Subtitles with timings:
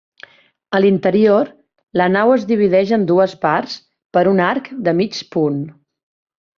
[0.77, 1.51] A l'interior,
[2.01, 3.79] la nau es divideix en dues partes
[4.19, 5.65] per un arc de mig punt.